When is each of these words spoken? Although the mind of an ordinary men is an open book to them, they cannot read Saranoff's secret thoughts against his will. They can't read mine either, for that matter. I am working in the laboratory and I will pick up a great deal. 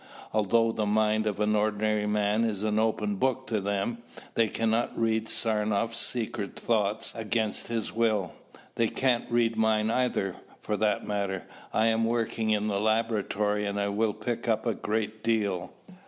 Although 0.33 0.71
the 0.71 0.87
mind 0.87 1.27
of 1.27 1.39
an 1.39 1.55
ordinary 1.55 2.07
men 2.07 2.43
is 2.43 2.63
an 2.63 2.79
open 2.79 3.17
book 3.17 3.45
to 3.45 3.61
them, 3.61 3.99
they 4.33 4.47
cannot 4.49 4.99
read 4.99 5.27
Saranoff's 5.27 5.97
secret 5.99 6.59
thoughts 6.59 7.13
against 7.13 7.67
his 7.67 7.91
will. 7.93 8.33
They 8.73 8.87
can't 8.87 9.29
read 9.29 9.57
mine 9.57 9.91
either, 9.91 10.37
for 10.59 10.75
that 10.77 11.05
matter. 11.07 11.43
I 11.71 11.85
am 11.85 12.05
working 12.05 12.49
in 12.49 12.65
the 12.65 12.79
laboratory 12.79 13.67
and 13.67 13.79
I 13.79 13.89
will 13.89 14.13
pick 14.15 14.47
up 14.47 14.65
a 14.65 14.73
great 14.73 15.23
deal. 15.23 15.71